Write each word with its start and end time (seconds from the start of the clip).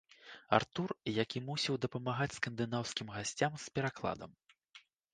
Артур, 0.57 0.89
які 1.25 1.41
мусіў 1.51 1.79
дапамагаць 1.85 2.31
скандынаўскім 2.39 3.15
гасцям 3.19 3.63
з 3.69 3.79
перакладам. 3.79 4.31